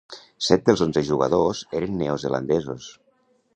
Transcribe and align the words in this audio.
Set 0.45 0.63
dels 0.69 0.81
onze 0.85 1.03
jugadors 1.09 1.61
eren 1.81 1.95
neozelandesos. 2.01 2.91